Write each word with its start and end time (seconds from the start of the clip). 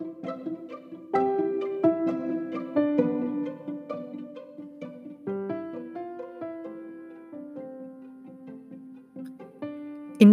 In 0.00 0.06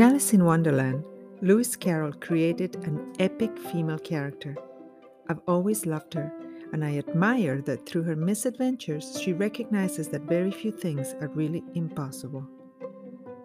Alice 0.01 0.33
in 0.33 0.45
Wonderland, 0.45 1.03
Lewis 1.41 1.75
Carroll 1.75 2.13
created 2.13 2.75
an 2.85 3.11
epic 3.17 3.57
female 3.57 3.97
character. 3.97 4.55
I've 5.29 5.41
always 5.47 5.87
loved 5.87 6.13
her, 6.13 6.31
and 6.71 6.85
I 6.85 6.99
admire 6.99 7.63
that 7.63 7.87
through 7.87 8.03
her 8.03 8.15
misadventures, 8.15 9.19
she 9.19 9.33
recognizes 9.33 10.09
that 10.09 10.21
very 10.23 10.51
few 10.51 10.71
things 10.71 11.15
are 11.21 11.29
really 11.29 11.63
impossible. 11.73 12.47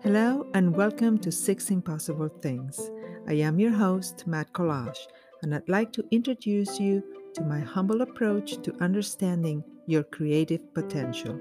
Hello, 0.02 0.46
and 0.52 0.76
welcome 0.76 1.16
to 1.20 1.32
Six 1.32 1.70
Impossible 1.70 2.28
Things. 2.28 2.90
I 3.26 3.34
am 3.34 3.58
your 3.58 3.72
host, 3.72 4.24
Madcollage, 4.28 5.06
and 5.42 5.54
I'd 5.54 5.68
like 5.68 5.92
to 5.92 6.04
introduce 6.10 6.78
you 6.78 7.02
to 7.34 7.42
my 7.42 7.60
humble 7.60 8.02
approach 8.02 8.60
to 8.62 8.74
understanding 8.80 9.64
your 9.86 10.02
creative 10.02 10.72
potential. 10.74 11.38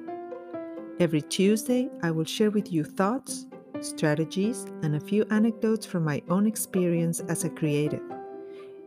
Every 0.99 1.21
Tuesday, 1.21 1.89
I 2.03 2.11
will 2.11 2.25
share 2.25 2.51
with 2.51 2.71
you 2.71 2.83
thoughts, 2.83 3.47
strategies, 3.81 4.65
and 4.83 4.95
a 4.95 4.99
few 4.99 5.25
anecdotes 5.31 5.85
from 5.85 6.03
my 6.03 6.21
own 6.29 6.45
experience 6.45 7.21
as 7.21 7.43
a 7.43 7.49
creative. 7.49 8.01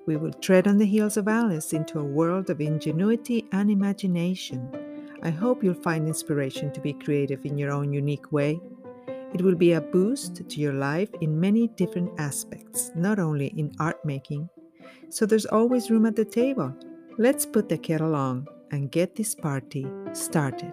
We 0.06 0.16
will 0.16 0.32
tread 0.32 0.66
on 0.66 0.78
the 0.78 0.86
heels 0.86 1.16
of 1.16 1.28
Alice 1.28 1.72
into 1.72 2.00
a 2.00 2.04
world 2.04 2.50
of 2.50 2.60
ingenuity 2.60 3.46
and 3.52 3.70
imagination. 3.70 4.68
I 5.22 5.30
hope 5.30 5.62
you'll 5.62 5.74
find 5.74 6.08
inspiration 6.08 6.72
to 6.72 6.80
be 6.80 6.92
creative 6.92 7.46
in 7.46 7.56
your 7.56 7.70
own 7.70 7.92
unique 7.92 8.32
way. 8.32 8.60
It 9.32 9.40
will 9.40 9.54
be 9.54 9.72
a 9.72 9.80
boost 9.80 10.48
to 10.48 10.60
your 10.60 10.74
life 10.74 11.08
in 11.20 11.40
many 11.40 11.68
different 11.68 12.10
aspects, 12.18 12.90
not 12.96 13.18
only 13.18 13.46
in 13.56 13.72
art 13.78 14.04
making. 14.04 14.50
So 15.12 15.26
there's 15.26 15.44
always 15.44 15.90
room 15.90 16.06
at 16.06 16.16
the 16.16 16.24
table. 16.24 16.74
Let's 17.18 17.44
put 17.44 17.68
the 17.68 17.76
kettle 17.76 18.14
on 18.14 18.46
and 18.70 18.90
get 18.90 19.14
this 19.14 19.34
party 19.34 19.86
started. 20.14 20.72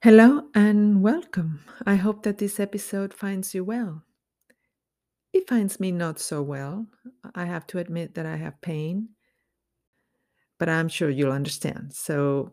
Hello 0.00 0.48
and 0.54 1.02
welcome. 1.02 1.60
I 1.84 1.96
hope 1.96 2.22
that 2.22 2.38
this 2.38 2.58
episode 2.58 3.12
finds 3.12 3.54
you 3.54 3.64
well. 3.64 4.02
It 5.34 5.46
finds 5.46 5.78
me 5.78 5.92
not 5.92 6.18
so 6.18 6.40
well. 6.40 6.86
I 7.34 7.44
have 7.44 7.66
to 7.66 7.78
admit 7.78 8.14
that 8.14 8.24
I 8.24 8.36
have 8.36 8.62
pain, 8.62 9.10
but 10.58 10.70
I'm 10.70 10.88
sure 10.88 11.10
you'll 11.10 11.32
understand. 11.32 11.92
So, 11.92 12.52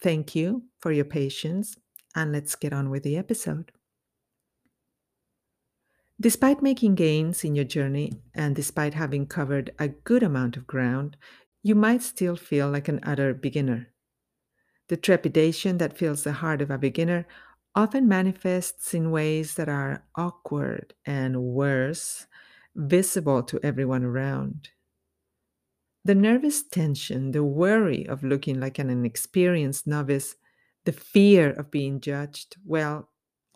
thank 0.00 0.36
you 0.36 0.62
for 0.78 0.92
your 0.92 1.06
patience, 1.06 1.74
and 2.14 2.30
let's 2.30 2.54
get 2.54 2.72
on 2.72 2.88
with 2.88 3.02
the 3.02 3.16
episode. 3.16 3.72
Despite 6.20 6.62
making 6.62 6.94
gains 6.94 7.44
in 7.44 7.54
your 7.54 7.64
journey 7.64 8.12
and 8.34 8.54
despite 8.54 8.94
having 8.94 9.26
covered 9.26 9.74
a 9.78 9.88
good 9.88 10.22
amount 10.22 10.56
of 10.56 10.66
ground, 10.66 11.16
you 11.62 11.74
might 11.74 12.02
still 12.02 12.36
feel 12.36 12.70
like 12.70 12.88
an 12.88 13.00
utter 13.02 13.34
beginner. 13.34 13.88
The 14.88 14.96
trepidation 14.96 15.78
that 15.78 15.96
fills 15.96 16.24
the 16.24 16.34
heart 16.34 16.62
of 16.62 16.70
a 16.70 16.78
beginner 16.78 17.26
often 17.74 18.06
manifests 18.06 18.94
in 18.94 19.10
ways 19.10 19.54
that 19.54 19.68
are 19.68 20.04
awkward 20.14 20.94
and 21.04 21.42
worse, 21.42 22.26
visible 22.76 23.42
to 23.44 23.58
everyone 23.62 24.04
around. 24.04 24.68
The 26.04 26.14
nervous 26.14 26.62
tension, 26.62 27.32
the 27.32 27.42
worry 27.42 28.06
of 28.06 28.22
looking 28.22 28.60
like 28.60 28.78
an 28.78 28.90
inexperienced 28.90 29.86
novice, 29.86 30.36
the 30.84 30.92
fear 30.92 31.50
of 31.50 31.70
being 31.70 32.00
judged 32.00 32.56
well, 32.64 33.08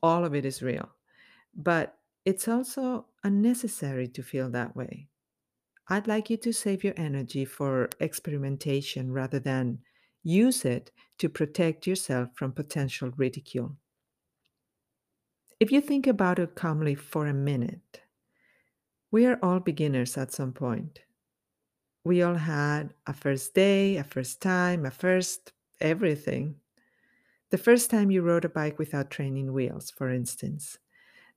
all 0.02 0.24
of 0.24 0.34
it 0.34 0.46
is 0.46 0.62
real. 0.62 0.88
But 1.54 1.97
it's 2.28 2.46
also 2.46 3.08
unnecessary 3.24 4.06
to 4.08 4.22
feel 4.22 4.50
that 4.50 4.76
way. 4.76 5.08
I'd 5.88 6.08
like 6.08 6.30
you 6.30 6.36
to 6.38 6.52
save 6.52 6.84
your 6.84 6.94
energy 6.96 7.44
for 7.46 7.90
experimentation 8.00 9.12
rather 9.12 9.40
than 9.40 9.82
Use 10.24 10.64
it 10.64 10.92
to 11.18 11.30
protect 11.30 11.86
yourself 11.86 12.30
from 12.36 12.52
potential 12.52 13.10
ridicule. 13.12 13.78
If 15.60 15.70
you 15.70 15.80
think 15.80 16.08
about 16.08 16.40
it 16.40 16.56
calmly 16.56 16.96
for 16.96 17.28
a 17.28 17.32
minute, 17.32 18.02
we 19.10 19.26
are 19.26 19.38
all 19.42 19.60
beginners 19.60 20.16
at 20.16 20.32
some 20.32 20.50
point. 20.54 21.00
We 22.04 22.22
all 22.22 22.34
had 22.34 22.94
a 23.06 23.12
first 23.14 23.54
day, 23.54 23.96
a 23.96 24.04
first 24.04 24.40
time, 24.42 24.84
a 24.84 24.90
first 24.90 25.52
everything. 25.80 26.60
The 27.50 27.58
first 27.58 27.90
time 27.90 28.10
you 28.10 28.22
rode 28.22 28.44
a 28.46 28.48
bike 28.50 28.78
without 28.78 29.10
training 29.10 29.52
wheels, 29.52 29.90
for 29.90 30.10
instance. 30.10 30.78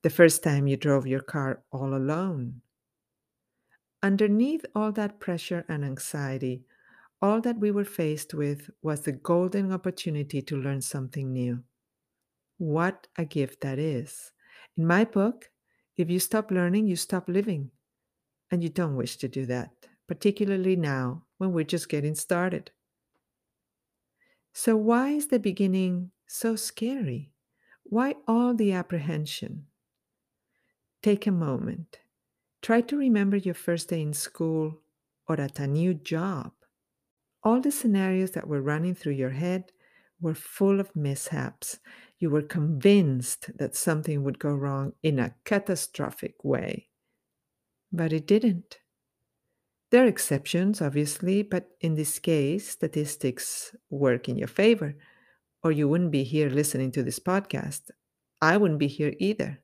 The 0.04 0.12
first 0.12 0.44
time 0.44 0.68
you 0.68 0.78
drove 0.78 1.08
your 1.08 1.22
car 1.24 1.64
all 1.72 1.96
alone. 1.96 2.62
Underneath 4.04 4.66
all 4.76 4.92
that 4.92 5.20
pressure 5.20 5.66
and 5.70 5.86
anxiety 5.86 6.66
all 7.22 7.42
that 7.42 7.60
we 7.60 7.72
were 7.72 7.86
faced 7.86 8.34
with 8.34 8.72
was 8.82 9.02
the 9.04 9.14
golden 9.14 9.72
opportunity 9.72 10.42
to 10.42 10.58
learn 10.58 10.82
something 10.82 11.32
new. 11.32 11.64
What 12.58 13.08
a 13.18 13.26
gift 13.26 13.62
that 13.62 13.80
is. 13.80 14.34
In 14.78 14.88
my 14.88 15.06
book, 15.06 15.52
if 15.98 16.10
you 16.10 16.20
stop 16.20 16.52
learning, 16.52 16.88
you 16.88 16.96
stop 16.98 17.30
living. 17.30 17.72
And 18.52 18.64
you 18.64 18.70
don't 18.70 18.96
wish 18.98 19.18
to 19.18 19.30
do 19.30 19.46
that, 19.48 19.88
particularly 20.08 20.76
now 20.78 21.26
when 21.38 21.54
we're 21.54 21.66
just 21.66 21.90
getting 21.90 22.16
started. 22.16 22.72
So, 24.54 24.78
why 24.78 25.10
is 25.10 25.28
the 25.28 25.40
beginning 25.40 26.12
so 26.26 26.56
scary? 26.56 27.34
Why 27.84 28.16
all 28.28 28.54
the 28.54 28.72
apprehension? 28.72 29.68
Take 31.02 31.26
a 31.26 31.32
moment. 31.32 32.00
Try 32.62 32.82
to 32.82 32.98
remember 32.98 33.38
your 33.38 33.56
first 33.56 33.90
day 33.90 34.02
in 34.02 34.14
school 34.14 34.82
or 35.28 35.40
at 35.40 35.60
a 35.60 35.66
new 35.66 35.96
job. 35.96 36.52
All 37.44 37.60
the 37.60 37.72
scenarios 37.72 38.32
that 38.32 38.48
were 38.48 38.62
running 38.62 38.94
through 38.94 39.14
your 39.14 39.32
head 39.32 39.72
were 40.20 40.36
full 40.36 40.80
of 40.80 40.96
mishaps. 40.96 41.80
You 42.20 42.30
were 42.30 42.44
convinced 42.44 43.58
that 43.58 43.76
something 43.76 44.24
would 44.24 44.38
go 44.38 44.54
wrong 44.54 44.94
in 45.02 45.18
a 45.18 45.34
catastrophic 45.44 46.44
way. 46.44 46.90
But 47.92 48.14
it 48.14 48.28
didn't. 48.28 48.78
There 49.90 50.06
are 50.06 50.08
exceptions, 50.08 50.82
obviously, 50.82 51.42
but 51.42 51.72
in 51.82 51.96
this 51.96 52.20
case, 52.20 52.70
statistics 52.70 53.76
work 53.90 54.30
in 54.30 54.38
your 54.38 54.48
favor, 54.48 54.96
or 55.64 55.72
you 55.72 55.90
wouldn't 55.90 56.12
be 56.12 56.24
here 56.24 56.50
listening 56.50 56.92
to 56.92 57.04
this 57.04 57.20
podcast. 57.20 57.90
I 58.40 58.58
wouldn't 58.58 58.80
be 58.80 58.88
here 58.88 59.16
either. 59.20 59.62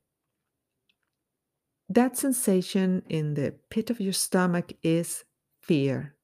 That 1.88 2.16
sensation 2.16 3.02
in 3.08 3.34
the 3.34 3.52
pit 3.70 3.90
of 3.90 4.00
your 4.00 4.12
stomach 4.12 4.72
is 4.82 5.24
fear. 5.60 6.14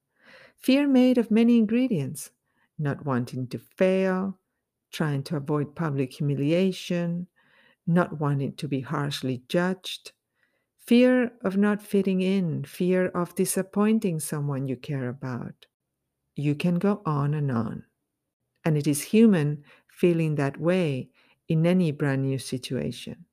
Fear 0.57 0.87
made 0.87 1.17
of 1.17 1.31
many 1.31 1.57
ingredients 1.57 2.31
not 2.77 3.05
wanting 3.05 3.47
to 3.47 3.57
fail, 3.59 4.39
trying 4.91 5.23
to 5.23 5.37
avoid 5.37 5.75
public 5.75 6.13
humiliation, 6.13 7.27
not 7.87 8.19
wanting 8.19 8.55
to 8.55 8.67
be 8.67 8.81
harshly 8.81 9.43
judged, 9.47 10.11
fear 10.77 11.31
of 11.43 11.57
not 11.57 11.81
fitting 11.81 12.21
in, 12.21 12.63
fear 12.63 13.07
of 13.07 13.35
disappointing 13.35 14.19
someone 14.19 14.67
you 14.67 14.75
care 14.75 15.09
about. 15.09 15.65
You 16.35 16.55
can 16.55 16.75
go 16.75 17.01
on 17.05 17.33
and 17.33 17.51
on. 17.51 17.85
And 18.63 18.77
it 18.77 18.87
is 18.87 19.01
human 19.01 19.63
feeling 19.87 20.35
that 20.35 20.59
way 20.59 21.09
in 21.47 21.65
any 21.65 21.91
brand 21.91 22.23
new 22.23 22.39
situation. 22.39 23.25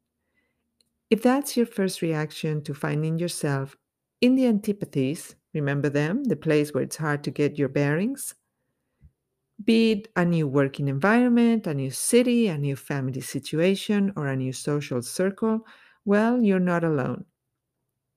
If 1.13 1.23
that's 1.23 1.57
your 1.57 1.67
first 1.67 2.03
reaction 2.03 2.65
to 2.65 2.75
finding 2.75 3.21
yourself 3.21 3.77
in 4.21 4.35
the 4.35 4.47
antipathies, 4.47 5.37
Remember 5.55 5.89
them, 5.89 6.25
the 6.25 6.35
place 6.35 6.75
where 6.75 6.83
it's 6.83 6.97
hard 6.97 7.23
to 7.23 7.31
get 7.31 7.57
your 7.57 7.69
bearings? 7.69 8.35
Be 9.65 9.91
it 9.93 10.09
a 10.15 10.25
new 10.25 10.47
working 10.47 10.89
environment, 10.89 11.67
a 11.67 11.75
new 11.75 11.91
city, 11.91 12.47
a 12.49 12.57
new 12.59 12.77
family 12.77 13.21
situation, 13.21 14.13
or 14.17 14.27
a 14.29 14.37
new 14.37 14.53
social 14.53 15.03
circle, 15.03 15.67
well, 16.05 16.43
you're 16.43 16.61
not 16.61 16.85
alone. 16.85 17.25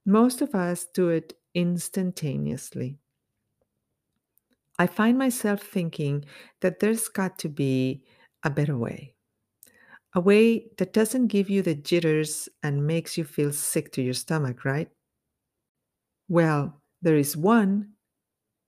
Most 0.05 0.41
of 0.41 0.55
us 0.55 0.85
do 0.85 1.09
it 1.09 1.39
instantaneously. 1.55 2.99
I 4.79 4.87
find 4.87 5.17
myself 5.17 5.61
thinking 5.61 6.23
that 6.61 6.79
there's 6.79 7.09
got 7.09 7.37
to 7.39 7.49
be 7.49 8.05
a 8.43 8.49
better 8.49 8.77
way. 8.77 9.14
A 10.15 10.19
way 10.21 10.71
that 10.77 10.93
doesn't 10.93 11.27
give 11.27 11.49
you 11.49 11.61
the 11.61 11.75
jitters 11.75 12.49
and 12.63 12.87
makes 12.87 13.17
you 13.19 13.23
feel 13.23 13.51
sick 13.53 13.91
to 13.91 14.01
your 14.01 14.13
stomach, 14.15 14.65
right? 14.65 14.89
Well, 16.27 16.81
there 17.01 17.17
is 17.17 17.37
one 17.37 17.93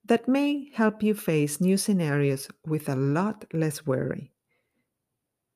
that 0.05 0.27
may 0.27 0.69
help 0.73 1.03
you 1.03 1.13
face 1.13 1.61
new 1.61 1.77
scenarios 1.77 2.49
with 2.65 2.89
a 2.89 2.95
lot 2.95 3.45
less 3.53 3.85
worry. 3.85 4.31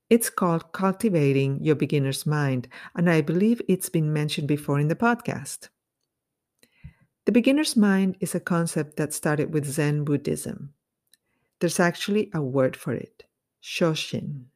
It's 0.10 0.30
called 0.30 0.74
Cultivating 0.74 1.64
Your 1.64 1.76
Beginner's 1.76 2.26
Mind, 2.26 2.68
and 2.96 3.10
I 3.10 3.22
believe 3.22 3.62
it's 3.68 3.90
been 3.90 4.12
mentioned 4.14 4.48
before 4.48 4.80
in 4.80 4.88
the 4.88 4.96
podcast. 4.96 5.70
The 7.26 7.32
beginner's 7.32 7.76
mind 7.76 8.18
is 8.20 8.36
a 8.36 8.40
concept 8.40 8.98
that 8.98 9.14
started 9.14 9.54
with 9.54 9.66
Zen 9.66 10.04
Buddhism. 10.04 10.74
There's 11.60 11.80
actually 11.80 12.30
a 12.34 12.42
word 12.42 12.76
for 12.78 12.94
it, 12.94 13.26
Shoshin. 13.64 14.51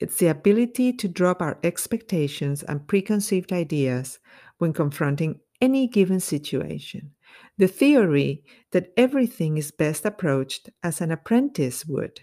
It's 0.00 0.18
the 0.18 0.28
ability 0.28 0.92
to 0.94 1.08
drop 1.08 1.42
our 1.42 1.58
expectations 1.62 2.62
and 2.62 2.86
preconceived 2.86 3.52
ideas 3.52 4.18
when 4.58 4.72
confronting 4.72 5.40
any 5.60 5.88
given 5.88 6.20
situation. 6.20 7.12
The 7.56 7.66
theory 7.66 8.44
that 8.70 8.92
everything 8.96 9.58
is 9.58 9.70
best 9.70 10.04
approached 10.04 10.70
as 10.82 11.00
an 11.00 11.10
apprentice 11.10 11.84
would, 11.86 12.20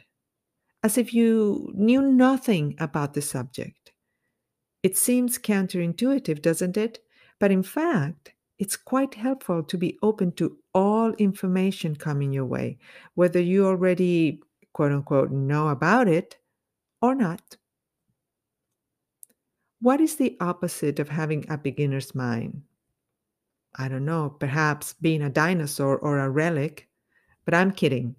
as 0.84 0.98
if 0.98 1.14
you 1.14 1.72
knew 1.76 2.02
nothing 2.02 2.76
about 2.80 3.14
the 3.14 3.22
subject. 3.22 3.92
It 4.82 4.96
seems 4.96 5.38
counterintuitive, 5.38 6.42
doesn't 6.42 6.78
it? 6.78 7.00
But 7.40 7.52
in 7.52 7.64
fact, 7.64 8.34
it's 8.58 8.78
quite 8.78 9.16
helpful 9.16 9.64
to 9.64 9.78
be 9.78 9.98
open 10.02 10.32
to 10.34 10.58
all 10.74 11.12
information 11.14 11.96
coming 11.96 12.32
your 12.32 12.46
way, 12.46 12.78
whether 13.16 13.42
you 13.42 13.66
already, 13.66 14.42
quote 14.72 14.94
unquote, 14.94 15.32
know 15.32 15.68
about 15.68 16.08
it 16.08 16.38
or 17.02 17.14
not. 17.16 17.58
What 19.80 20.02
is 20.02 20.16
the 20.16 20.38
opposite 20.40 21.00
of 21.00 21.10
having 21.10 21.46
a 21.50 21.58
beginner's 21.58 22.16
mind? 22.16 22.64
I 23.76 23.88
don't 23.88 24.06
know, 24.06 24.30
perhaps 24.30 24.94
being 24.94 25.22
a 25.22 25.30
dinosaur 25.30 25.98
or 25.98 26.20
a 26.20 26.30
relic, 26.30 26.88
but 27.44 27.54
I'm 27.54 27.72
kidding. 27.72 28.16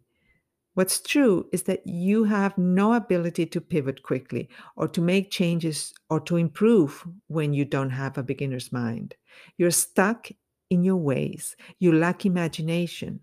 What's 0.75 1.00
true 1.00 1.49
is 1.53 1.62
that 1.62 1.87
you 1.87 2.25
have 2.25 2.58
no 2.58 2.93
ability 2.93 3.47
to 3.47 3.61
pivot 3.62 4.03
quickly 4.03 4.50
or 4.76 4.87
to 4.88 5.00
make 5.00 5.31
changes 5.31 5.94
or 6.11 6.20
to 6.20 6.37
improve 6.37 7.06
when 7.29 7.55
you 7.55 7.64
don't 7.64 7.91
have 7.91 8.19
a 8.19 8.23
beginner's 8.23 8.73
mind. 8.73 9.14
You're 9.56 9.70
stuck 9.70 10.29
in 10.69 10.85
your 10.85 10.97
ways. 10.97 11.56
You 11.79 11.93
lack 11.93 12.26
imagination. 12.26 13.20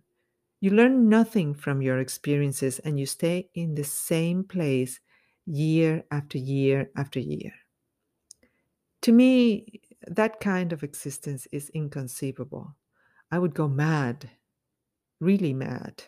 You 0.62 0.72
learn 0.72 1.10
nothing 1.10 1.54
from 1.54 1.84
your 1.84 2.00
experiences 2.00 2.80
and 2.80 3.00
you 3.00 3.06
stay 3.06 3.50
in 3.54 3.76
the 3.76 3.84
same 3.84 4.44
place 4.44 5.00
year 5.46 6.04
after 6.10 6.40
year 6.40 6.90
after 6.96 7.20
year. 7.20 7.54
To 9.04 9.12
me, 9.12 9.82
that 10.08 10.40
kind 10.40 10.74
of 10.74 10.84
existence 10.84 11.46
is 11.52 11.70
inconceivable. 11.70 12.76
I 13.32 13.38
would 13.38 13.54
go 13.54 13.68
mad, 13.68 14.32
really 15.20 15.54
mad. 15.54 16.06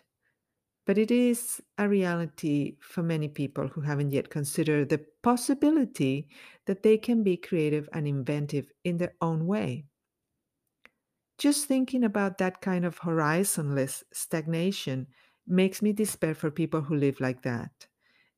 But 0.85 0.97
it 0.97 1.11
is 1.11 1.61
a 1.77 1.89
reality 1.89 2.77
for 2.81 3.03
many 3.03 3.29
people 3.29 3.69
who 3.69 3.81
haven't 3.81 4.11
yet 4.11 4.29
considered 4.29 4.89
the 4.89 5.05
possibility 5.23 6.29
that 6.65 6.83
they 6.83 6.97
can 6.97 7.23
be 7.23 7.37
creative 7.37 7.89
and 7.93 8.07
inventive 8.07 8.71
in 8.83 8.97
their 8.97 9.15
own 9.21 9.47
way. 9.47 9.87
Just 11.37 11.65
thinking 11.67 12.03
about 12.03 12.37
that 12.39 12.59
kind 12.61 12.83
of 12.85 12.97
horizonless 12.99 14.03
stagnation 14.11 15.07
makes 15.47 15.81
me 15.81 15.93
despair 15.93 16.35
for 16.35 16.51
people 16.51 16.81
who 16.81 16.95
live 16.95 17.21
like 17.21 17.41
that. 17.43 17.87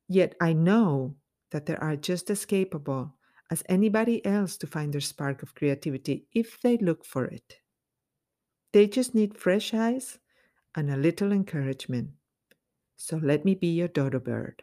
Yet 0.08 0.36
I 0.40 0.54
know 0.54 1.16
that 1.50 1.66
they 1.66 1.76
are 1.76 1.96
just 1.96 2.30
as 2.30 2.46
capable 2.46 3.17
as 3.50 3.62
anybody 3.68 4.24
else 4.26 4.56
to 4.58 4.66
find 4.66 4.92
their 4.92 5.00
spark 5.00 5.42
of 5.42 5.54
creativity 5.54 6.26
if 6.32 6.60
they 6.60 6.76
look 6.78 7.04
for 7.04 7.24
it. 7.24 7.58
They 8.72 8.86
just 8.86 9.14
need 9.14 9.38
fresh 9.38 9.72
eyes 9.72 10.18
and 10.74 10.90
a 10.90 10.96
little 10.96 11.32
encouragement. 11.32 12.10
So 12.96 13.16
let 13.16 13.44
me 13.44 13.54
be 13.54 13.68
your 13.68 13.88
dodo 13.88 14.18
bird. 14.18 14.62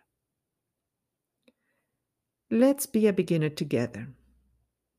Let's 2.52 2.86
be 2.86 3.08
a 3.08 3.14
beginner 3.14 3.50
together. 3.50 4.10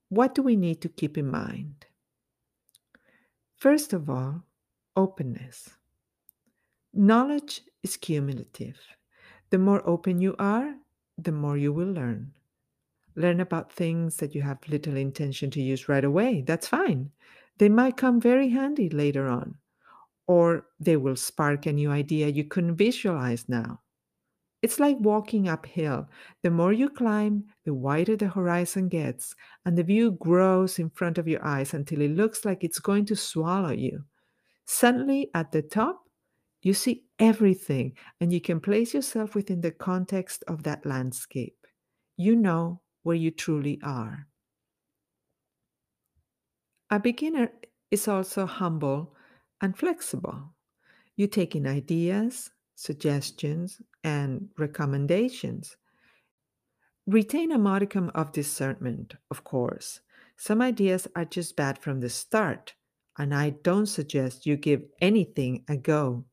What 0.08 0.34
do 0.34 0.42
we 0.42 0.56
need 0.56 0.80
to 0.82 0.88
keep 0.88 1.16
in 1.16 1.30
mind? 1.30 1.86
First 3.56 3.92
of 3.92 4.10
all, 4.10 4.42
openness. 4.96 5.70
Knowledge 6.92 7.62
is 7.82 7.96
cumulative. 7.96 8.78
The 9.50 9.58
more 9.58 9.82
open 9.88 10.20
you 10.20 10.34
are, 10.38 10.74
the 11.16 11.32
more 11.32 11.56
you 11.56 11.72
will 11.72 11.92
learn. 11.92 12.32
Learn 13.16 13.40
about 13.40 13.72
things 13.72 14.18
that 14.18 14.34
you 14.34 14.42
have 14.42 14.58
little 14.68 14.96
intention 14.96 15.50
to 15.52 15.62
use 15.62 15.88
right 15.88 16.04
away. 16.04 16.42
That's 16.46 16.68
fine. 16.68 17.10
They 17.58 17.70
might 17.70 17.96
come 17.96 18.20
very 18.20 18.50
handy 18.50 18.90
later 18.90 19.26
on, 19.26 19.56
or 20.26 20.66
they 20.78 20.96
will 20.98 21.16
spark 21.16 21.64
a 21.64 21.72
new 21.72 21.90
idea 21.90 22.28
you 22.28 22.44
couldn't 22.44 22.76
visualize 22.76 23.48
now. 23.48 23.80
It's 24.62 24.80
like 24.80 24.96
walking 25.00 25.48
uphill. 25.48 26.08
The 26.42 26.50
more 26.50 26.72
you 26.72 26.90
climb, 26.90 27.44
the 27.64 27.72
wider 27.72 28.16
the 28.16 28.28
horizon 28.28 28.88
gets, 28.88 29.34
and 29.64 29.78
the 29.78 29.82
view 29.82 30.12
grows 30.12 30.78
in 30.78 30.90
front 30.90 31.18
of 31.18 31.28
your 31.28 31.44
eyes 31.44 31.72
until 31.72 32.00
it 32.02 32.10
looks 32.10 32.44
like 32.44 32.64
it's 32.64 32.80
going 32.80 33.06
to 33.06 33.16
swallow 33.16 33.70
you. 33.70 34.04
Suddenly, 34.66 35.30
at 35.34 35.52
the 35.52 35.62
top, 35.62 36.08
you 36.62 36.74
see 36.74 37.04
everything, 37.18 37.96
and 38.20 38.32
you 38.32 38.40
can 38.40 38.60
place 38.60 38.92
yourself 38.92 39.34
within 39.34 39.60
the 39.60 39.70
context 39.70 40.42
of 40.48 40.64
that 40.64 40.84
landscape. 40.84 41.66
You 42.16 42.34
know 42.34 42.80
where 43.06 43.14
you 43.14 43.30
truly 43.30 43.78
are. 43.84 44.26
A 46.90 46.98
beginner 46.98 47.52
is 47.92 48.08
also 48.08 48.46
humble 48.46 49.14
and 49.60 49.78
flexible. 49.78 50.56
You 51.14 51.28
take 51.28 51.54
in 51.54 51.68
ideas, 51.68 52.50
suggestions, 52.74 53.80
and 54.02 54.48
recommendations. 54.58 55.76
Retain 57.06 57.52
a 57.52 57.58
modicum 57.58 58.10
of 58.12 58.32
discernment, 58.32 59.14
of 59.30 59.44
course. 59.44 60.00
Some 60.36 60.60
ideas 60.60 61.06
are 61.14 61.24
just 61.24 61.54
bad 61.54 61.78
from 61.78 62.00
the 62.00 62.10
start, 62.10 62.74
and 63.16 63.32
I 63.32 63.50
don't 63.50 63.86
suggest 63.86 64.46
you 64.46 64.56
give 64.56 64.82
anything 65.00 65.64
a 65.68 65.76
go. 65.76 66.24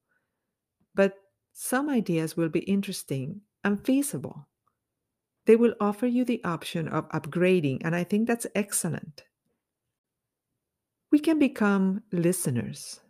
But 0.96 1.14
some 1.52 1.88
ideas 1.88 2.36
will 2.36 2.50
be 2.50 2.62
interesting 2.62 3.42
and 3.64 3.86
feasible. 3.86 4.48
They 5.46 5.56
will 5.56 5.76
offer 5.80 6.08
you 6.08 6.24
the 6.24 6.44
option 6.44 6.88
of 6.88 7.10
upgrading, 7.10 7.82
and 7.84 7.96
I 7.96 8.04
think 8.04 8.28
that's 8.28 8.48
excellent. 8.56 9.24
We 11.12 11.20
can 11.20 11.38
become 11.38 12.04
listeners. 12.12 13.02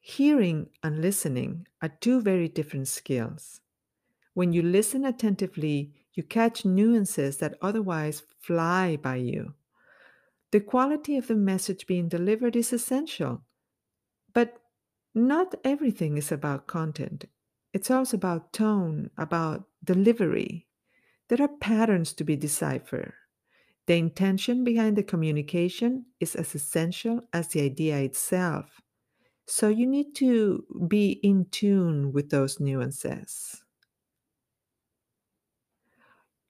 Hearing 0.00 0.70
and 0.82 1.00
listening 1.00 1.66
are 1.80 1.88
two 2.00 2.20
very 2.20 2.48
different 2.48 2.88
skills. 2.88 3.60
When 4.34 4.52
you 4.52 4.62
listen 4.62 5.04
attentively, 5.04 5.92
you 6.14 6.22
catch 6.22 6.64
nuances 6.64 7.36
that 7.36 7.56
otherwise 7.62 8.22
fly 8.40 8.96
by 8.96 9.16
you. 9.16 9.54
The 10.50 10.60
quality 10.60 11.16
of 11.16 11.28
the 11.28 11.36
message 11.36 11.86
being 11.86 12.08
delivered 12.08 12.56
is 12.56 12.72
essential, 12.72 13.42
but 14.34 14.58
not 15.14 15.54
everything 15.64 16.16
is 16.16 16.32
about 16.32 16.66
content. 16.66 17.26
It's 17.72 17.90
also 17.90 18.16
about 18.16 18.52
tone, 18.52 19.10
about 19.16 19.64
delivery. 19.84 20.66
There 21.32 21.46
are 21.46 21.56
patterns 21.60 22.12
to 22.14 22.24
be 22.24 22.36
deciphered. 22.36 23.14
The 23.86 23.94
intention 23.94 24.64
behind 24.64 24.98
the 24.98 25.02
communication 25.02 26.04
is 26.20 26.34
as 26.34 26.54
essential 26.54 27.22
as 27.32 27.48
the 27.48 27.62
idea 27.62 28.00
itself. 28.00 28.82
So 29.46 29.68
you 29.68 29.86
need 29.86 30.14
to 30.16 30.62
be 30.88 31.12
in 31.22 31.46
tune 31.50 32.12
with 32.12 32.28
those 32.28 32.60
nuances. 32.60 33.64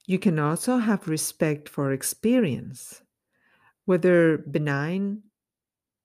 You 0.08 0.18
can 0.18 0.40
also 0.40 0.78
have 0.78 1.06
respect 1.06 1.68
for 1.68 1.92
experience. 1.92 3.02
Whether 3.84 4.38
benign 4.38 5.22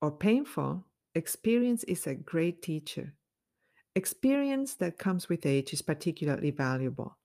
or 0.04 0.12
painful, 0.12 0.86
experience 1.16 1.84
is 1.86 2.06
a 2.06 2.14
great 2.14 2.62
teacher. 2.62 3.16
Experience 3.96 4.76
that 4.76 5.00
comes 5.00 5.30
with 5.30 5.48
age 5.48 5.74
is 5.74 5.82
particularly 5.82 6.52
valuable. 6.52 7.18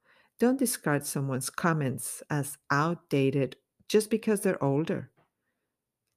Don't 0.43 0.59
discard 0.59 1.07
someone's 1.07 1.51
comments 1.51 2.21
as 2.29 2.59
outdated 2.69 3.55
just 3.89 4.11
because 4.11 4.41
they're 4.41 4.61
older. 4.61 5.09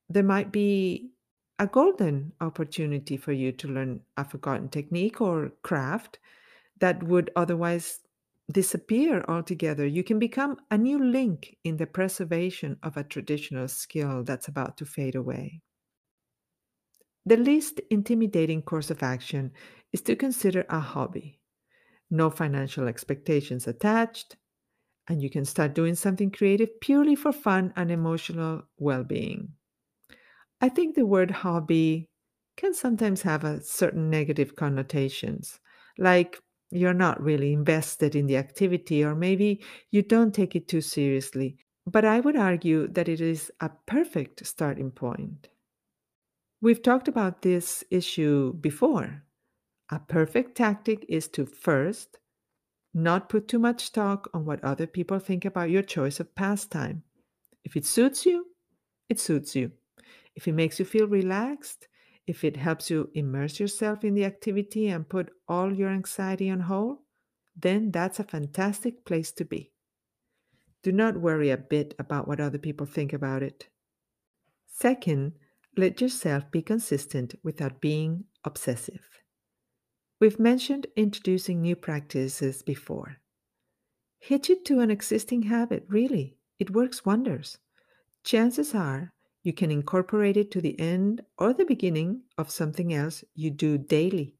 There 0.10 0.24
might 0.24 0.52
be 0.52 1.12
a 1.60 1.68
golden 1.68 2.34
opportunity 2.42 3.18
for 3.18 3.34
you 3.34 3.52
to 3.52 3.68
learn 3.68 4.02
a 4.18 4.26
forgotten 4.26 4.70
technique 4.70 5.22
or 5.22 5.52
craft 5.62 6.18
that 6.80 7.04
would 7.04 7.30
otherwise 7.36 8.00
disappear 8.52 9.24
altogether. 9.28 9.86
You 9.86 10.04
can 10.04 10.18
become 10.18 10.58
a 10.72 10.78
new 10.80 10.98
link 10.98 11.58
in 11.64 11.78
the 11.78 11.86
preservation 11.86 12.80
of 12.82 12.98
a 12.98 13.04
traditional 13.04 13.68
skill 13.68 14.24
that's 14.24 14.48
about 14.48 14.76
to 14.78 14.88
fade 14.88 15.14
away. 15.14 15.62
The 17.28 17.38
least 17.38 17.80
intimidating 17.92 18.64
course 18.64 18.90
of 18.90 19.04
action 19.04 19.52
is 19.94 20.02
to 20.02 20.16
consider 20.16 20.66
a 20.68 20.80
hobby. 20.80 21.42
No 22.16 22.30
financial 22.30 22.88
expectations 22.88 23.68
attached, 23.68 24.38
and 25.10 25.22
you 25.22 25.30
can 25.30 25.44
start 25.44 25.76
doing 25.76 25.96
something 25.96 26.32
creative 26.32 26.80
purely 26.80 27.14
for 27.14 27.34
fun 27.34 27.74
and 27.76 27.92
emotional 27.92 28.64
well 28.78 29.04
being. 29.04 29.54
I 30.62 30.70
think 30.70 30.96
the 30.96 31.06
word 31.06 31.30
hobby 31.30 32.10
can 32.56 32.74
sometimes 32.74 33.22
have 33.24 33.44
a 33.44 33.62
certain 33.62 34.10
negative 34.10 34.56
connotations, 34.56 35.60
like 35.98 36.40
you're 36.72 36.94
not 36.94 37.22
really 37.22 37.52
invested 37.52 38.16
in 38.16 38.28
the 38.28 38.38
activity, 38.38 39.04
or 39.04 39.14
maybe 39.14 39.62
you 39.92 40.02
don't 40.02 40.34
take 40.34 40.56
it 40.56 40.70
too 40.70 40.80
seriously. 40.80 41.58
But 41.86 42.06
I 42.06 42.22
would 42.22 42.38
argue 42.38 42.88
that 42.88 43.10
it 43.10 43.20
is 43.20 43.52
a 43.60 43.70
perfect 43.86 44.48
starting 44.48 44.90
point. 44.90 45.50
We've 46.62 46.82
talked 46.82 47.10
about 47.10 47.42
this 47.42 47.84
issue 47.92 48.54
before. 48.54 49.24
A 49.90 50.00
perfect 50.00 50.56
tactic 50.56 51.06
is 51.10 51.28
to 51.30 51.46
first 51.46 52.20
Not 52.94 53.30
put 53.30 53.48
too 53.48 53.60
much 53.60 53.84
stock 53.86 54.30
on 54.34 54.46
what 54.46 54.64
other 54.64 54.88
people 54.88 55.20
think 55.20 55.46
about 55.46 55.70
your 55.70 55.84
choice 55.84 56.20
of 56.20 56.34
pastime. 56.36 57.04
If 57.64 57.76
it 57.76 57.86
suits 57.86 58.26
you, 58.26 58.48
it 59.10 59.20
suits 59.20 59.56
you. 59.56 59.74
If 60.36 60.48
it 60.48 60.54
makes 60.54 60.80
you 60.80 60.86
feel 60.86 61.08
relaxed, 61.08 61.88
if 62.26 62.44
it 62.44 62.58
helps 62.58 62.90
you 62.90 63.12
immerse 63.14 63.60
yourself 63.60 64.04
in 64.04 64.16
the 64.16 64.26
activity 64.26 64.88
and 64.88 65.08
put 65.10 65.32
all 65.48 65.74
your 65.74 65.90
anxiety 65.90 66.50
on 66.50 66.62
hold, 66.62 67.00
then 67.56 67.92
that's 67.92 68.20
a 68.20 68.24
fantastic 68.24 69.06
place 69.06 69.32
to 69.34 69.46
be. 69.46 69.72
Do 70.84 70.92
not 70.92 71.18
worry 71.20 71.50
a 71.50 71.58
bit 71.58 71.96
about 72.00 72.28
what 72.28 72.40
other 72.40 72.58
people 72.60 72.86
think 72.86 73.14
about 73.14 73.44
it. 73.44 73.70
Second, 74.68 75.34
let 75.78 76.02
yourself 76.02 76.50
be 76.52 76.62
consistent 76.62 77.36
without 77.44 77.82
being 77.82 78.26
obsessive. 78.44 79.25
We've 80.18 80.40
mentioned 80.40 80.88
introducing 80.96 81.62
new 81.62 81.76
practices 81.76 82.64
before. 82.64 83.18
Hitch 84.18 84.50
it 84.50 84.64
to 84.66 84.80
an 84.80 84.90
existing 84.90 85.44
habit, 85.44 85.86
really. 85.90 86.38
It 86.58 86.72
works 86.72 87.06
wonders. 87.06 87.58
Chances 88.24 88.74
are 88.74 89.12
you 89.44 89.52
can 89.52 89.72
incorporate 89.72 90.38
it 90.38 90.50
to 90.52 90.62
the 90.62 90.80
end 90.80 91.22
or 91.38 91.54
the 91.54 91.66
beginning 91.66 92.24
of 92.38 92.50
something 92.50 92.94
else 92.94 93.24
you 93.36 93.52
do 93.52 93.78
daily. 93.78 94.36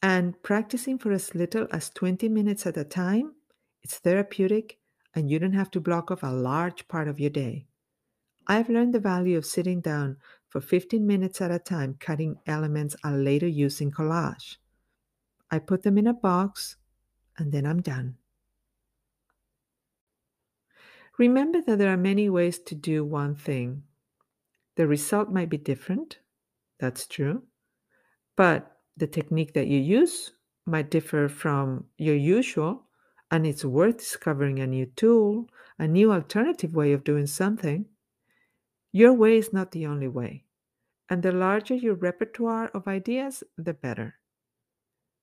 And 0.00 0.40
practicing 0.42 0.96
for 0.96 1.10
as 1.10 1.34
little 1.34 1.66
as 1.72 1.90
20 1.90 2.28
minutes 2.28 2.64
at 2.64 2.76
a 2.76 2.84
time, 2.84 3.34
it's 3.82 3.98
therapeutic 3.98 4.78
and 5.14 5.28
you 5.28 5.40
don't 5.40 5.52
have 5.54 5.72
to 5.72 5.80
block 5.80 6.12
off 6.12 6.22
a 6.22 6.28
large 6.28 6.86
part 6.86 7.08
of 7.08 7.18
your 7.18 7.30
day. 7.30 7.66
I've 8.46 8.70
learned 8.70 8.94
the 8.94 9.00
value 9.00 9.36
of 9.36 9.44
sitting 9.44 9.80
down 9.80 10.18
for 10.48 10.60
15 10.60 11.04
minutes 11.04 11.40
at 11.40 11.50
a 11.50 11.58
time 11.58 11.96
cutting 11.98 12.38
elements 12.46 12.94
I'll 13.02 13.18
later 13.18 13.48
use 13.48 13.80
in 13.80 13.90
collage. 13.90 14.56
I 15.50 15.58
put 15.58 15.82
them 15.82 15.98
in 15.98 16.06
a 16.06 16.14
box 16.14 16.76
and 17.36 17.52
then 17.52 17.66
I'm 17.66 17.80
done. 17.80 18.16
Remember 21.18 21.60
that 21.62 21.78
there 21.78 21.92
are 21.92 21.96
many 21.96 22.30
ways 22.30 22.58
to 22.60 22.74
do 22.74 23.04
one 23.04 23.34
thing. 23.34 23.82
The 24.76 24.86
result 24.86 25.30
might 25.30 25.48
be 25.48 25.56
different, 25.56 26.18
that's 26.78 27.06
true, 27.06 27.42
but 28.36 28.76
the 28.96 29.08
technique 29.08 29.54
that 29.54 29.66
you 29.66 29.80
use 29.80 30.32
might 30.64 30.90
differ 30.90 31.28
from 31.28 31.86
your 31.96 32.14
usual, 32.14 32.84
and 33.30 33.46
it's 33.46 33.64
worth 33.64 33.98
discovering 33.98 34.60
a 34.60 34.66
new 34.66 34.86
tool, 34.86 35.48
a 35.78 35.88
new 35.88 36.12
alternative 36.12 36.74
way 36.74 36.92
of 36.92 37.02
doing 37.02 37.26
something. 37.26 37.86
Your 38.92 39.12
way 39.12 39.38
is 39.38 39.52
not 39.52 39.72
the 39.72 39.86
only 39.86 40.08
way, 40.08 40.44
and 41.10 41.22
the 41.22 41.32
larger 41.32 41.74
your 41.74 41.94
repertoire 41.94 42.68
of 42.68 42.86
ideas, 42.86 43.42
the 43.56 43.74
better. 43.74 44.14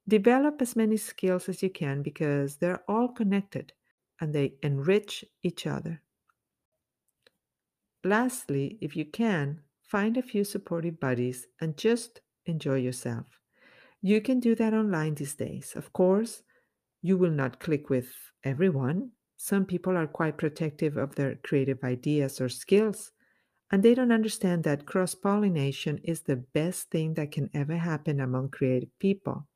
Develop 0.08 0.62
as 0.62 0.76
many 0.76 0.98
skills 0.98 1.50
as 1.50 1.64
you 1.64 1.70
can 1.70 2.04
because 2.04 2.58
they're 2.58 2.84
all 2.88 3.08
connected 3.08 3.74
and 4.22 4.34
they 4.34 4.54
enrich 4.62 5.26
each 5.42 5.66
other. 5.66 6.02
Lastly, 8.04 8.78
if 8.82 8.96
you 8.96 9.06
can, 9.06 9.62
find 9.82 10.16
a 10.16 10.22
few 10.22 10.44
supportive 10.44 11.00
buddies 11.00 11.48
and 11.60 11.76
just 11.76 12.22
enjoy 12.46 12.76
yourself. 12.76 13.26
You 14.02 14.22
can 14.22 14.40
do 14.40 14.54
that 14.56 14.74
online 14.74 15.16
these 15.16 15.34
days. 15.34 15.74
Of 15.76 15.92
course, 15.92 16.44
you 17.02 17.18
will 17.18 17.32
not 17.32 17.60
click 17.60 17.90
with 17.90 18.14
everyone. 18.44 19.12
Some 19.38 19.66
people 19.66 19.98
are 19.98 20.08
quite 20.08 20.38
protective 20.38 20.98
of 20.98 21.16
their 21.16 21.36
creative 21.44 21.84
ideas 21.84 22.40
or 22.40 22.50
skills, 22.50 23.12
and 23.72 23.82
they 23.82 23.96
don't 23.96 24.12
understand 24.12 24.64
that 24.64 24.86
cross 24.86 25.16
pollination 25.16 26.00
is 26.04 26.22
the 26.22 26.36
best 26.36 26.92
thing 26.92 27.16
that 27.16 27.32
can 27.32 27.50
ever 27.56 27.78
happen 27.78 28.20
among 28.20 28.50
creative 28.50 28.98
people. 29.00 29.48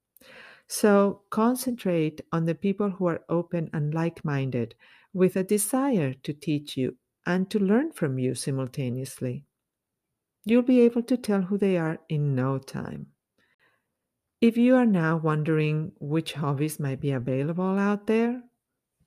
So 0.70 1.24
concentrate 1.32 2.22
on 2.32 2.46
the 2.46 2.54
people 2.54 2.92
who 2.92 3.08
are 3.08 3.26
open 3.28 3.72
and 3.74 3.92
like 3.92 4.24
minded 4.24 4.76
with 5.14 5.36
a 5.36 5.44
desire 5.44 6.14
to 6.14 6.32
teach 6.32 6.78
you 6.78 6.98
and 7.26 7.50
to 7.50 7.60
learn 7.60 7.92
from 7.92 8.20
you 8.20 8.36
simultaneously. 8.36 9.46
You'll 10.46 10.62
be 10.62 10.82
able 10.82 11.04
to 11.04 11.18
tell 11.18 11.42
who 11.42 11.58
they 11.58 11.76
are 11.78 12.00
in 12.08 12.36
no 12.36 12.60
time. 12.60 13.08
If 14.42 14.58
you 14.58 14.76
are 14.76 14.86
now 14.86 15.18
wondering 15.18 15.92
which 16.00 16.34
hobbies 16.34 16.80
might 16.80 17.02
be 17.02 17.12
available 17.12 17.78
out 17.78 18.06
there, 18.06 18.44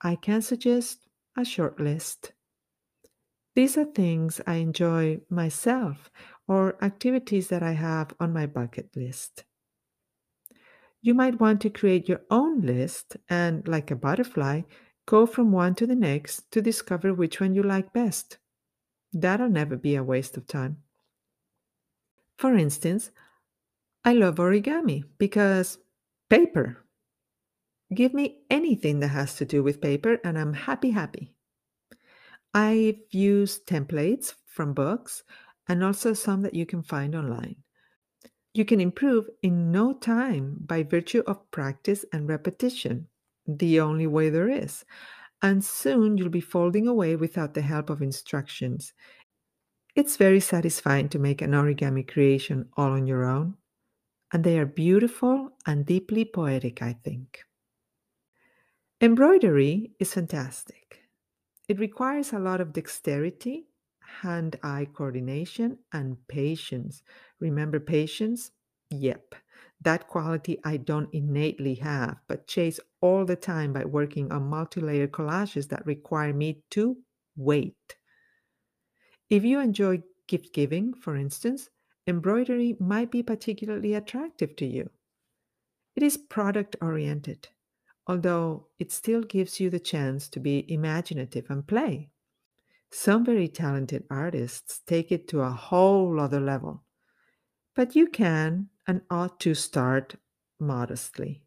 I 0.01 0.17
can 0.17 0.43
suggest 0.43 1.07
a 1.39 1.45
short 1.45 1.79
list. 1.79 2.33
These 3.55 3.79
are 3.79 3.85
things 3.85 4.41
I 4.47 4.57
enjoy 4.57 5.21
myself 5.31 6.11
or 6.49 6.83
activities 6.85 7.49
that 7.49 7.63
I 7.63 7.73
have 7.73 8.13
on 8.19 8.33
my 8.33 8.47
bucket 8.47 8.91
list. 8.97 9.45
You 11.03 11.15
might 11.15 11.41
want 11.41 11.61
to 11.63 11.71
create 11.71 12.09
your 12.09 12.23
own 12.31 12.63
list 12.63 13.17
and, 13.29 13.67
like 13.69 13.91
a 13.91 13.97
butterfly, 13.97 14.63
Go 15.07 15.27
from 15.27 15.51
one 15.51 15.75
to 15.77 15.87
the 15.87 15.97
next 15.97 16.51
to 16.53 16.63
discover 16.63 17.13
which 17.13 17.41
one 17.41 17.55
you 17.55 17.63
like 17.63 17.93
best. 17.93 18.39
That'll 19.13 19.49
never 19.49 19.77
be 19.77 19.97
a 19.97 20.05
waste 20.05 20.37
of 20.37 20.47
time. 20.47 20.79
For 22.39 22.55
instance, 22.55 23.11
I 24.05 24.15
love 24.15 24.37
origami 24.37 25.05
because 25.19 25.79
paper. 26.31 26.79
Give 27.93 28.15
me 28.15 28.39
anything 28.49 29.01
that 29.01 29.09
has 29.09 29.37
to 29.37 29.45
do 29.45 29.63
with 29.63 29.81
paper 29.81 30.19
and 30.25 30.39
I'm 30.39 30.55
happy, 30.55 30.91
happy. 30.91 31.35
I've 32.55 33.01
used 33.11 33.67
templates 33.67 34.35
from 34.47 34.73
books 34.73 35.25
and 35.69 35.85
also 35.85 36.15
some 36.15 36.43
that 36.43 36.55
you 36.55 36.65
can 36.65 36.83
find 36.83 37.15
online. 37.15 37.62
You 38.55 38.65
can 38.65 38.81
improve 38.81 39.29
in 39.43 39.73
no 39.73 39.95
time 39.95 40.59
by 40.61 40.83
virtue 40.83 41.23
of 41.27 41.51
practice 41.51 42.05
and 42.13 42.29
repetition 42.29 43.09
the 43.47 43.81
only 43.81 44.07
way 44.07 44.31
there 44.31 44.49
is. 44.49 44.85
And 45.41 45.65
soon 45.65 46.17
you'll 46.17 46.29
be 46.29 46.41
folding 46.41 46.87
away 46.87 47.17
without 47.17 47.55
the 47.55 47.63
help 47.63 47.91
of 47.91 48.03
instructions. 48.03 48.93
It's 49.95 50.17
very 50.17 50.41
satisfying 50.41 51.09
to 51.11 51.19
make 51.19 51.43
an 51.43 51.53
origami 51.53 52.07
creation 52.07 52.69
all 52.77 52.93
on 52.93 53.07
your 53.07 53.25
own, 53.25 53.57
and 54.33 54.45
they 54.45 54.59
are 54.59 54.67
beautiful 54.67 55.51
and 55.67 55.85
deeply 55.85 56.25
poetic, 56.25 56.81
I 56.81 56.95
think. 57.05 57.41
Embroidery 59.01 59.93
is 59.99 60.15
fantastic. 60.15 61.01
It 61.69 61.81
requires 61.81 62.33
a 62.33 62.39
lot 62.39 62.61
of 62.61 62.73
dexterity, 62.73 63.67
hand 64.01 64.57
eye 64.63 64.87
coordination, 64.93 65.79
and 65.93 66.17
patience. 66.29 67.03
Remember 67.43 67.81
patience? 67.81 68.53
Yep. 68.91 69.35
That 69.81 70.07
quality 70.07 70.61
I 70.65 70.77
don't 70.77 71.13
innately 71.13 71.75
have, 71.75 72.21
but 72.29 72.47
chase 72.47 72.79
all 73.01 73.25
the 73.25 73.37
time 73.37 73.73
by 73.73 73.85
working 73.85 74.31
on 74.31 74.45
multi 74.49 74.81
layer 74.81 75.09
collages 75.09 75.69
that 75.69 75.85
require 75.85 76.33
me 76.33 76.63
to 76.71 77.03
wait. 77.37 77.97
If 79.29 79.45
you 79.45 79.59
enjoy 79.59 80.05
gift 80.29 80.55
giving, 80.55 80.95
for 80.95 81.17
instance, 81.17 81.69
embroidery 82.07 82.77
might 82.79 83.11
be 83.11 83.25
particularly 83.25 83.95
attractive 83.95 84.55
to 84.57 84.67
you. 84.67 84.91
It 85.97 86.05
is 86.05 86.17
product 86.17 86.77
oriented, 86.81 87.49
although 88.07 88.69
it 88.79 88.93
still 88.93 89.23
gives 89.23 89.59
you 89.59 89.69
the 89.69 89.81
chance 89.81 90.29
to 90.29 90.39
be 90.39 90.71
imaginative 90.73 91.51
and 91.51 91.67
play. 91.67 92.11
Some 92.91 93.25
very 93.25 93.49
talented 93.49 94.07
artists 94.11 94.81
take 94.87 95.11
it 95.11 95.27
to 95.29 95.41
a 95.41 95.51
whole 95.51 96.21
other 96.21 96.41
level. 96.41 96.85
But 97.75 97.97
you 97.97 98.07
can 98.07 98.69
and 98.87 99.03
ought 99.11 99.41
to 99.41 99.55
start 99.55 100.17
modestly. 100.61 101.43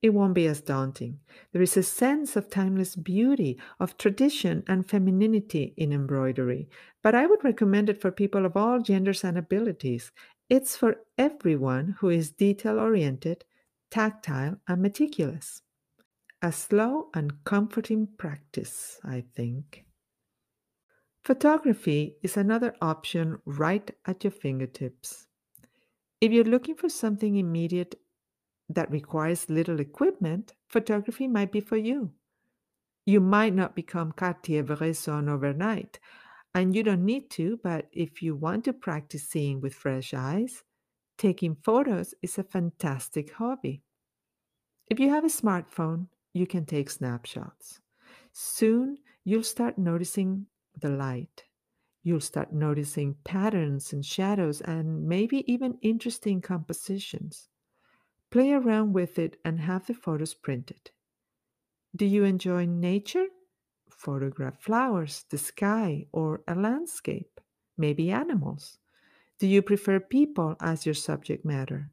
It 0.00 0.10
won't 0.10 0.34
be 0.34 0.46
as 0.46 0.60
daunting. 0.60 1.20
There 1.52 1.62
is 1.62 1.76
a 1.76 1.82
sense 1.82 2.36
of 2.36 2.50
timeless 2.50 2.96
beauty, 2.96 3.60
of 3.80 3.96
tradition 3.96 4.64
and 4.66 4.88
femininity 4.88 5.74
in 5.76 5.92
embroidery, 5.92 6.68
but 7.02 7.14
I 7.14 7.26
would 7.26 7.42
recommend 7.44 7.88
it 7.88 8.00
for 8.00 8.10
people 8.10 8.46
of 8.46 8.56
all 8.56 8.80
genders 8.80 9.24
and 9.24 9.38
abilities. 9.38 10.12
It's 10.48 10.76
for 10.76 10.96
everyone 11.16 11.96
who 11.98 12.08
is 12.10 12.30
detail 12.30 12.78
oriented, 12.78 13.44
tactile, 13.90 14.60
and 14.66 14.82
meticulous. 14.82 15.62
A 16.42 16.52
slow 16.52 17.10
and 17.14 17.44
comforting 17.44 18.08
practice, 18.18 19.00
I 19.04 19.24
think. 19.34 19.84
Photography 21.24 22.16
is 22.22 22.36
another 22.36 22.74
option 22.80 23.40
right 23.44 23.90
at 24.06 24.24
your 24.24 24.30
fingertips. 24.30 25.27
If 26.20 26.32
you're 26.32 26.44
looking 26.44 26.74
for 26.74 26.88
something 26.88 27.36
immediate 27.36 27.94
that 28.68 28.90
requires 28.90 29.48
little 29.48 29.80
equipment, 29.80 30.52
photography 30.68 31.28
might 31.28 31.52
be 31.52 31.60
for 31.60 31.76
you. 31.76 32.12
You 33.06 33.20
might 33.20 33.54
not 33.54 33.74
become 33.74 34.12
Cartier-Bresson 34.12 35.28
overnight, 35.28 35.98
and 36.54 36.74
you 36.74 36.82
don't 36.82 37.04
need 37.04 37.30
to, 37.30 37.58
but 37.62 37.86
if 37.92 38.20
you 38.20 38.34
want 38.34 38.64
to 38.64 38.72
practice 38.72 39.28
seeing 39.28 39.60
with 39.60 39.74
fresh 39.74 40.12
eyes, 40.12 40.64
taking 41.16 41.56
photos 41.62 42.14
is 42.20 42.36
a 42.36 42.42
fantastic 42.42 43.32
hobby. 43.34 43.82
If 44.90 44.98
you 44.98 45.08
have 45.10 45.24
a 45.24 45.28
smartphone, 45.28 46.08
you 46.34 46.46
can 46.46 46.66
take 46.66 46.90
snapshots. 46.90 47.80
Soon, 48.32 48.98
you'll 49.24 49.42
start 49.42 49.78
noticing 49.78 50.46
the 50.80 50.90
light, 50.90 51.44
You'll 52.08 52.20
start 52.20 52.54
noticing 52.54 53.16
patterns 53.24 53.92
and 53.92 54.02
shadows 54.02 54.62
and 54.62 55.06
maybe 55.06 55.44
even 55.46 55.76
interesting 55.82 56.40
compositions. 56.40 57.50
Play 58.30 58.52
around 58.52 58.94
with 58.94 59.18
it 59.18 59.36
and 59.44 59.60
have 59.60 59.86
the 59.86 59.92
photos 59.92 60.32
printed. 60.32 60.90
Do 61.94 62.06
you 62.06 62.24
enjoy 62.24 62.64
nature? 62.64 63.26
Photograph 63.90 64.58
flowers, 64.58 65.26
the 65.28 65.36
sky, 65.36 66.06
or 66.10 66.40
a 66.48 66.54
landscape, 66.54 67.42
maybe 67.76 68.10
animals. 68.10 68.78
Do 69.38 69.46
you 69.46 69.60
prefer 69.60 70.00
people 70.00 70.56
as 70.60 70.86
your 70.86 70.94
subject 70.94 71.44
matter? 71.44 71.90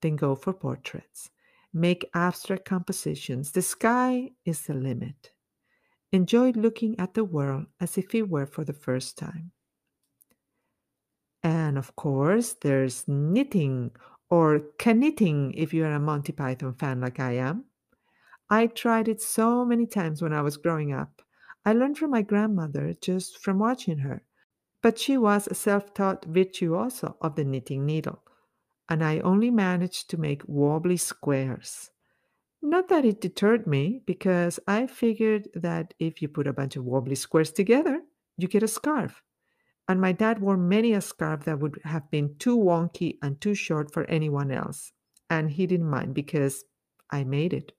Then 0.00 0.14
go 0.14 0.36
for 0.36 0.52
portraits. 0.52 1.30
Make 1.72 2.08
abstract 2.14 2.66
compositions. 2.66 3.50
The 3.50 3.62
sky 3.62 4.30
is 4.44 4.60
the 4.60 4.74
limit. 4.74 5.32
Enjoy 6.12 6.52
looking 6.52 6.96
at 7.00 7.14
the 7.14 7.24
world 7.24 7.66
as 7.80 7.98
if 7.98 8.14
it 8.14 8.30
were 8.30 8.46
for 8.46 8.62
the 8.62 8.72
first 8.72 9.18
time. 9.18 9.50
And 11.46 11.78
of 11.78 11.94
course, 11.94 12.54
there's 12.54 13.06
knitting 13.06 13.92
or 14.28 14.62
knitting 14.84 15.54
if 15.54 15.72
you're 15.72 15.92
a 15.92 16.00
Monty 16.00 16.32
Python 16.32 16.74
fan 16.74 17.00
like 17.00 17.20
I 17.20 17.34
am. 17.34 17.66
I 18.50 18.66
tried 18.66 19.06
it 19.06 19.22
so 19.22 19.64
many 19.64 19.86
times 19.86 20.20
when 20.20 20.32
I 20.32 20.42
was 20.42 20.56
growing 20.56 20.92
up. 20.92 21.22
I 21.64 21.72
learned 21.72 21.98
from 21.98 22.10
my 22.10 22.22
grandmother 22.22 22.94
just 23.00 23.38
from 23.38 23.60
watching 23.60 23.98
her. 23.98 24.24
But 24.82 24.98
she 24.98 25.16
was 25.16 25.46
a 25.46 25.54
self 25.54 25.94
taught 25.94 26.24
virtuoso 26.24 27.16
of 27.20 27.36
the 27.36 27.44
knitting 27.44 27.86
needle, 27.86 28.24
and 28.88 29.04
I 29.04 29.20
only 29.20 29.52
managed 29.52 30.10
to 30.10 30.16
make 30.16 30.42
wobbly 30.48 30.96
squares. 30.96 31.90
Not 32.60 32.88
that 32.88 33.04
it 33.04 33.20
deterred 33.20 33.68
me, 33.68 34.02
because 34.04 34.58
I 34.66 34.88
figured 34.88 35.46
that 35.54 35.94
if 36.00 36.20
you 36.20 36.26
put 36.26 36.48
a 36.48 36.52
bunch 36.52 36.74
of 36.74 36.84
wobbly 36.84 37.14
squares 37.14 37.52
together, 37.52 38.02
you 38.36 38.48
get 38.48 38.64
a 38.64 38.68
scarf. 38.68 39.22
And 39.88 40.00
my 40.00 40.12
dad 40.12 40.40
wore 40.40 40.56
many 40.56 40.92
a 40.92 41.00
scarf 41.00 41.44
that 41.44 41.60
would 41.60 41.80
have 41.84 42.10
been 42.10 42.36
too 42.38 42.58
wonky 42.58 43.18
and 43.22 43.40
too 43.40 43.54
short 43.54 43.92
for 43.92 44.04
anyone 44.04 44.50
else. 44.50 44.92
And 45.30 45.50
he 45.50 45.66
didn't 45.66 45.90
mind 45.90 46.14
because 46.14 46.64
I 47.10 47.24
made 47.24 47.52
it. 47.52 47.72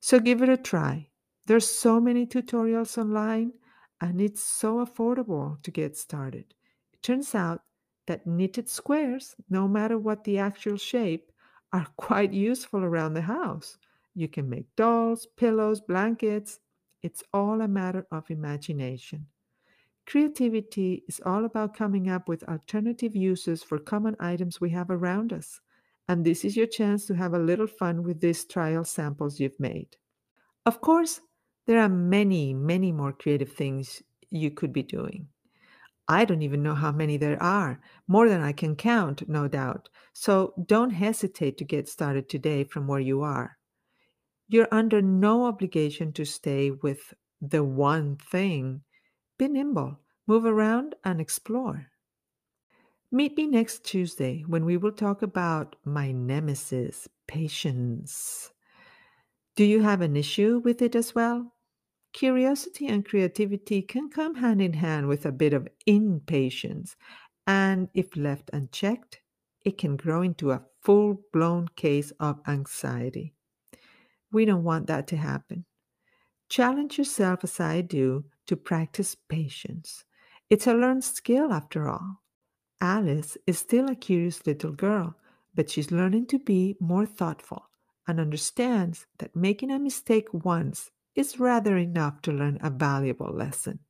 So 0.00 0.20
give 0.20 0.42
it 0.42 0.48
a 0.48 0.56
try. 0.56 1.08
There's 1.46 1.66
so 1.66 2.00
many 2.00 2.26
tutorials 2.26 2.98
online 2.98 3.52
and 4.00 4.20
it's 4.20 4.42
so 4.42 4.84
affordable 4.84 5.62
to 5.62 5.70
get 5.70 5.96
started. 5.96 6.54
It 6.92 7.02
turns 7.02 7.34
out 7.34 7.62
that 8.06 8.26
knitted 8.26 8.68
squares, 8.68 9.34
no 9.50 9.66
matter 9.66 9.98
what 9.98 10.24
the 10.24 10.38
actual 10.38 10.76
shape, 10.76 11.32
are 11.72 11.86
quite 11.96 12.32
useful 12.32 12.84
around 12.84 13.14
the 13.14 13.22
house. 13.22 13.78
You 14.14 14.28
can 14.28 14.48
make 14.48 14.74
dolls, 14.76 15.26
pillows, 15.36 15.80
blankets. 15.80 16.60
It's 17.02 17.22
all 17.32 17.60
a 17.60 17.68
matter 17.68 18.06
of 18.10 18.30
imagination. 18.30 19.26
Creativity 20.06 21.02
is 21.08 21.20
all 21.26 21.44
about 21.44 21.76
coming 21.76 22.08
up 22.08 22.28
with 22.28 22.44
alternative 22.44 23.16
uses 23.16 23.62
for 23.62 23.78
common 23.78 24.14
items 24.20 24.60
we 24.60 24.70
have 24.70 24.90
around 24.90 25.32
us. 25.32 25.60
And 26.08 26.24
this 26.24 26.44
is 26.44 26.56
your 26.56 26.68
chance 26.68 27.06
to 27.06 27.14
have 27.14 27.34
a 27.34 27.38
little 27.38 27.66
fun 27.66 28.04
with 28.04 28.20
these 28.20 28.44
trial 28.44 28.84
samples 28.84 29.40
you've 29.40 29.58
made. 29.58 29.96
Of 30.64 30.80
course, 30.80 31.20
there 31.66 31.80
are 31.80 31.88
many, 31.88 32.54
many 32.54 32.92
more 32.92 33.12
creative 33.12 33.52
things 33.52 34.02
you 34.30 34.52
could 34.52 34.72
be 34.72 34.84
doing. 34.84 35.26
I 36.08 36.24
don't 36.24 36.42
even 36.42 36.62
know 36.62 36.76
how 36.76 36.92
many 36.92 37.16
there 37.16 37.42
are, 37.42 37.80
more 38.06 38.28
than 38.28 38.40
I 38.40 38.52
can 38.52 38.76
count, 38.76 39.28
no 39.28 39.48
doubt. 39.48 39.88
So 40.12 40.54
don't 40.66 40.90
hesitate 40.90 41.58
to 41.58 41.64
get 41.64 41.88
started 41.88 42.28
today 42.28 42.62
from 42.62 42.86
where 42.86 43.00
you 43.00 43.22
are. 43.22 43.56
You're 44.46 44.68
under 44.70 45.02
no 45.02 45.46
obligation 45.46 46.12
to 46.12 46.24
stay 46.24 46.70
with 46.70 47.12
the 47.40 47.64
one 47.64 48.16
thing. 48.30 48.82
Be 49.38 49.48
nimble, 49.48 50.00
move 50.26 50.44
around, 50.44 50.94
and 51.04 51.20
explore. 51.20 51.88
Meet 53.12 53.36
me 53.36 53.46
next 53.46 53.84
Tuesday 53.84 54.42
when 54.46 54.64
we 54.64 54.76
will 54.76 54.92
talk 54.92 55.22
about 55.22 55.76
my 55.84 56.10
nemesis, 56.10 57.06
patience. 57.28 58.50
Do 59.54 59.64
you 59.64 59.82
have 59.82 60.00
an 60.00 60.16
issue 60.16 60.60
with 60.64 60.82
it 60.82 60.94
as 60.94 61.14
well? 61.14 61.54
Curiosity 62.12 62.86
and 62.86 63.04
creativity 63.04 63.82
can 63.82 64.08
come 64.08 64.36
hand 64.36 64.62
in 64.62 64.72
hand 64.72 65.06
with 65.06 65.26
a 65.26 65.32
bit 65.32 65.52
of 65.52 65.68
impatience, 65.86 66.96
and 67.46 67.88
if 67.92 68.16
left 68.16 68.50
unchecked, 68.52 69.20
it 69.64 69.76
can 69.76 69.96
grow 69.96 70.22
into 70.22 70.50
a 70.50 70.64
full 70.82 71.22
blown 71.32 71.68
case 71.76 72.10
of 72.20 72.40
anxiety. 72.48 73.34
We 74.32 74.46
don't 74.46 74.64
want 74.64 74.86
that 74.86 75.06
to 75.08 75.16
happen. 75.16 75.66
Challenge 76.48 76.96
yourself 76.96 77.44
as 77.44 77.60
I 77.60 77.82
do 77.82 78.24
to 78.46 78.56
practice 78.56 79.14
patience. 79.14 80.04
It's 80.48 80.66
a 80.66 80.74
learned 80.74 81.04
skill 81.04 81.52
after 81.52 81.88
all. 81.88 82.22
Alice 82.80 83.36
is 83.46 83.58
still 83.58 83.90
a 83.90 83.94
curious 83.96 84.46
little 84.46 84.72
girl, 84.72 85.16
but 85.54 85.70
she's 85.70 85.90
learning 85.90 86.26
to 86.26 86.38
be 86.38 86.76
more 86.78 87.06
thoughtful 87.06 87.70
and 88.06 88.20
understands 88.20 89.06
that 89.18 89.34
making 89.34 89.70
a 89.70 89.78
mistake 89.78 90.28
once 90.32 90.90
is 91.14 91.40
rather 91.40 91.76
enough 91.76 92.20
to 92.22 92.32
learn 92.32 92.58
a 92.62 92.70
valuable 92.70 93.32
lesson. 93.32 93.80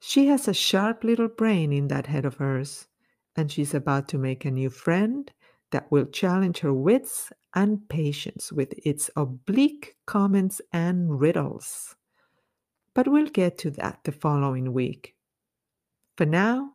She 0.00 0.26
has 0.26 0.48
a 0.48 0.54
sharp 0.54 1.04
little 1.04 1.28
brain 1.28 1.72
in 1.72 1.88
that 1.88 2.06
head 2.06 2.24
of 2.24 2.36
hers, 2.36 2.88
and 3.36 3.50
she's 3.50 3.74
about 3.74 4.08
to 4.08 4.18
make 4.18 4.44
a 4.44 4.50
new 4.50 4.70
friend 4.70 5.30
that 5.70 5.90
will 5.90 6.06
challenge 6.06 6.58
her 6.58 6.74
wits 6.74 7.30
and 7.54 7.88
patience 7.88 8.52
with 8.52 8.74
its 8.84 9.10
oblique 9.14 9.96
comments 10.06 10.60
and 10.72 11.20
riddles. 11.20 11.94
But 12.94 13.08
we'll 13.08 13.26
get 13.28 13.58
to 13.58 13.70
that 13.72 14.00
the 14.04 14.12
following 14.12 14.72
week. 14.72 15.14
For 16.16 16.26
now, 16.26 16.74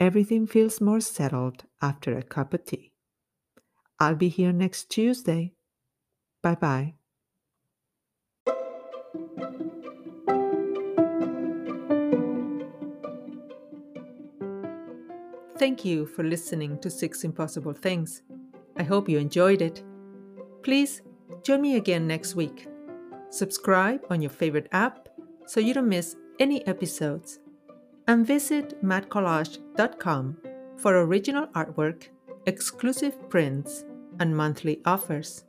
everything 0.00 0.46
feels 0.46 0.80
more 0.80 1.00
settled 1.00 1.64
after 1.82 2.16
a 2.16 2.22
cup 2.22 2.54
of 2.54 2.64
tea. 2.64 2.92
I'll 4.00 4.14
be 4.14 4.28
here 4.28 4.52
next 4.52 4.90
Tuesday. 4.90 5.54
Bye 6.42 6.54
bye. 6.54 6.94
Thank 15.58 15.84
you 15.84 16.06
for 16.06 16.22
listening 16.22 16.78
to 16.78 16.88
Six 16.88 17.24
Impossible 17.24 17.72
Things. 17.72 18.22
I 18.76 18.84
hope 18.84 19.08
you 19.08 19.18
enjoyed 19.18 19.60
it. 19.60 19.82
Please 20.62 21.02
join 21.42 21.60
me 21.60 21.74
again 21.74 22.06
next 22.06 22.36
week. 22.36 22.68
Subscribe 23.30 24.00
on 24.08 24.22
your 24.22 24.30
favorite 24.30 24.68
app 24.70 25.08
so 25.48 25.60
you 25.60 25.72
don't 25.72 25.88
miss 25.88 26.14
any 26.38 26.64
episodes. 26.66 27.40
And 28.06 28.26
visit 28.26 28.82
madcollage.com 28.84 30.36
for 30.76 31.02
original 31.02 31.46
artwork, 31.48 32.08
exclusive 32.46 33.28
prints, 33.28 33.84
and 34.20 34.36
monthly 34.36 34.80
offers. 34.84 35.44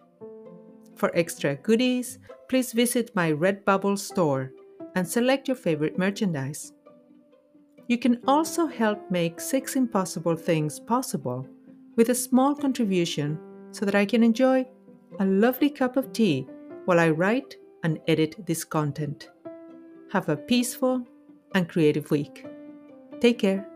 For 0.96 1.12
extra 1.16 1.56
goodies, 1.56 2.20
please 2.50 2.74
visit 2.74 3.16
my 3.16 3.32
Redbubble 3.32 3.98
store 3.98 4.52
and 4.96 5.08
select 5.08 5.48
your 5.48 5.56
favorite 5.56 5.98
merchandise. 5.98 6.74
You 7.88 7.98
can 7.98 8.20
also 8.28 8.68
help 8.68 9.10
make 9.10 9.40
Six 9.40 9.76
Impossible 9.76 10.36
Things 10.36 10.80
possible 10.80 11.48
with 11.96 12.10
a 12.10 12.16
small 12.16 12.56
contribution 12.56 13.40
so 13.72 13.86
that 13.86 13.96
I 13.96 14.06
can 14.06 14.24
enjoy 14.24 14.66
a 15.20 15.26
lovely 15.26 15.70
cup 15.70 15.98
of 15.98 16.14
tea 16.14 16.48
while 16.86 17.00
I 17.00 17.10
write 17.10 17.58
and 17.84 18.00
edit 18.08 18.46
this 18.46 18.64
content. 18.64 19.30
Have 20.12 20.28
a 20.28 20.36
peaceful 20.36 21.06
and 21.54 21.70
creative 21.70 22.10
week. 22.10 22.46
Take 23.20 23.38
care. 23.38 23.68